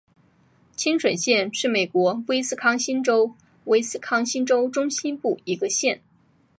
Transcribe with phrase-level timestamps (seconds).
[0.75, 6.01] 清水县是美国威斯康辛州威斯康辛州中西部的一个县。